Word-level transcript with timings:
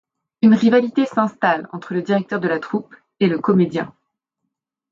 Une 0.41 0.55
rivalité 0.55 1.05
s'installe 1.05 1.69
entre 1.73 1.93
le 1.93 2.01
directeur 2.01 2.39
de 2.39 2.47
la 2.47 2.57
troupe 2.57 2.95
et 3.19 3.27
le 3.27 3.37
comédien. 3.37 3.93